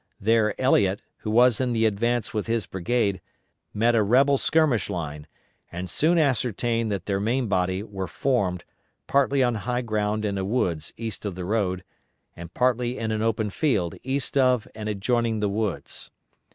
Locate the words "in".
1.61-1.73, 10.25-10.39, 12.97-13.11